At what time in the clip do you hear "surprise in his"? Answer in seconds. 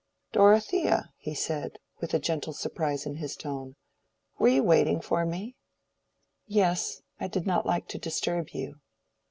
2.53-3.35